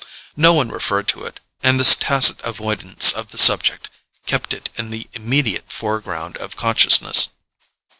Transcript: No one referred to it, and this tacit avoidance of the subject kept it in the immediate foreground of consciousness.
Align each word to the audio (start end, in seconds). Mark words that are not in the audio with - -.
No 0.35 0.53
one 0.53 0.69
referred 0.71 1.07
to 1.09 1.25
it, 1.25 1.39
and 1.61 1.79
this 1.79 1.93
tacit 1.95 2.39
avoidance 2.41 3.11
of 3.11 3.29
the 3.29 3.37
subject 3.37 3.87
kept 4.25 4.51
it 4.51 4.71
in 4.75 4.89
the 4.89 5.07
immediate 5.13 5.71
foreground 5.71 6.37
of 6.37 6.55
consciousness. 6.55 7.29